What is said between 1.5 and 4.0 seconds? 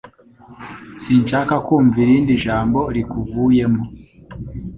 kumva irindi jambo rikuvuyemo